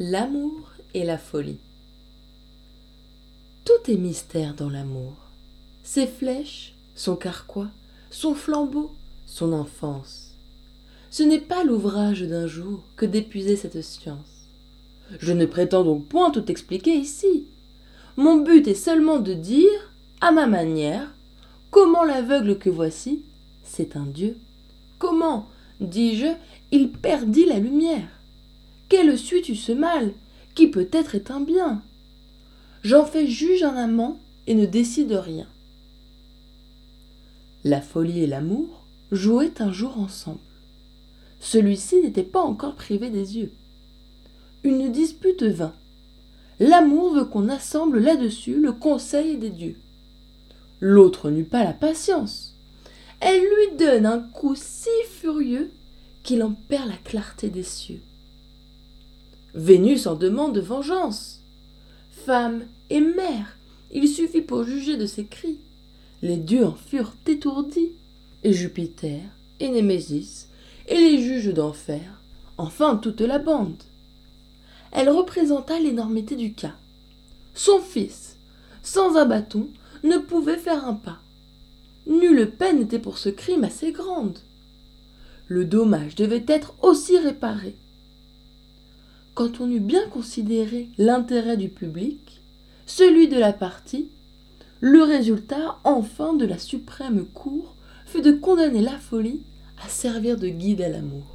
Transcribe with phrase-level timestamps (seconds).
[0.00, 1.60] L'amour et la folie.
[3.64, 5.14] Tout est mystère dans l'amour.
[5.84, 7.70] Ses flèches, son carquois,
[8.10, 8.90] son flambeau,
[9.24, 10.34] son enfance.
[11.10, 14.48] Ce n'est pas l'ouvrage d'un jour que d'épuiser cette science.
[15.20, 17.46] Je ne prétends donc point tout expliquer ici.
[18.16, 21.14] Mon but est seulement de dire, à ma manière,
[21.70, 23.22] comment l'aveugle que voici,
[23.62, 24.36] c'est un Dieu.
[24.98, 25.48] Comment,
[25.80, 26.34] dis-je,
[26.72, 28.08] il perdit la lumière?
[28.88, 30.12] Quel suis-tu ce mal,
[30.54, 31.82] qui peut-être est un bien?
[32.82, 35.46] J'en fais juge un amant et ne décide rien.
[37.64, 40.38] La folie et l'amour jouaient un jour ensemble.
[41.40, 43.52] Celui-ci n'était pas encore privé des yeux.
[44.64, 45.74] Une dispute vint.
[46.60, 49.76] L'amour veut qu'on assemble là-dessus le conseil des dieux.
[50.80, 52.54] L'autre n'eut pas la patience.
[53.20, 55.70] Elle lui donne un coup si furieux
[56.22, 58.00] qu'il en perd la clarté des cieux.
[59.54, 61.40] Vénus en demande vengeance.
[62.26, 63.56] Femme et mère,
[63.92, 65.60] il suffit pour juger de ses cris.
[66.22, 67.92] Les dieux en furent étourdis,
[68.42, 69.20] et Jupiter,
[69.60, 70.48] et Némésis,
[70.88, 72.20] et les juges d'enfer,
[72.58, 73.80] enfin toute la bande.
[74.90, 76.74] Elle représenta l'énormité du cas.
[77.54, 78.36] Son fils,
[78.82, 79.68] sans un bâton,
[80.02, 81.20] ne pouvait faire un pas.
[82.08, 84.38] Nulle peine n'était pour ce crime assez grande.
[85.46, 87.76] Le dommage devait être aussi réparé
[89.34, 92.40] quand on eut bien considéré l'intérêt du public,
[92.86, 94.08] celui de la partie,
[94.80, 97.74] le résultat enfin de la suprême cour
[98.06, 99.42] fut de condamner la folie
[99.84, 101.33] à servir de guide à l'amour.